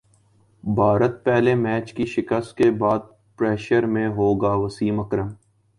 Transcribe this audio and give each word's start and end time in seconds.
بھارت 0.63 1.23
پہلے 1.25 1.53
میچ 1.55 1.93
کی 1.93 2.05
شکست 2.05 2.57
کے 2.57 2.71
بعد 2.71 2.99
پریشر 3.37 3.85
میں 3.85 4.07
ہوگاوسیم 4.07 4.99
اکرم 4.99 5.29